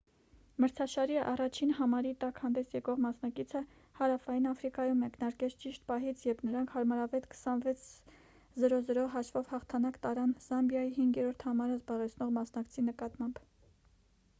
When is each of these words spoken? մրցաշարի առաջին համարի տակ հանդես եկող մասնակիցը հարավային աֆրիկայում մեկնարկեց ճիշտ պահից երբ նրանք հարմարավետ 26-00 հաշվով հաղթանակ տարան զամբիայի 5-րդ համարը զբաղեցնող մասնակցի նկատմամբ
մրցաշարի 0.63 1.17
առաջին 1.31 1.73
համարի 1.79 2.13
տակ 2.23 2.39
հանդես 2.45 2.71
եկող 2.75 3.01
մասնակիցը 3.03 3.61
հարավային 3.99 4.47
աֆրիկայում 4.53 5.03
մեկնարկեց 5.05 5.57
ճիշտ 5.65 5.85
պահից 5.93 6.25
երբ 6.29 6.41
նրանք 6.49 6.73
հարմարավետ 6.79 7.29
26-00 7.43 9.07
հաշվով 9.19 9.55
հաղթանակ 9.55 10.03
տարան 10.09 10.33
զամբիայի 10.49 10.95
5-րդ 10.99 11.47
համարը 11.53 11.77
զբաղեցնող 11.83 12.35
մասնակցի 12.43 12.87
նկատմամբ 12.91 13.41